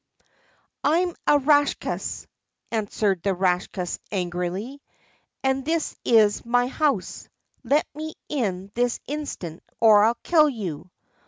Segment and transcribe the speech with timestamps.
[0.83, 2.25] "I'm a Rakshas,"
[2.71, 4.81] answered the Rakshas angrily,
[5.43, 7.29] "and this is my house.
[7.63, 10.89] Let me in this instant or I'll kill you."